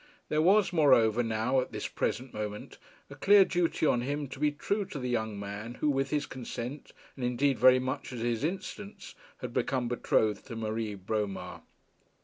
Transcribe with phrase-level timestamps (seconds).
[0.29, 2.79] There was, moreover, now, at this present moment,
[3.11, 6.25] a clear duty on him to be true to the young man who with his
[6.25, 11.61] consent, and indeed very much at his instance, had become betrothed to Marie Bromar.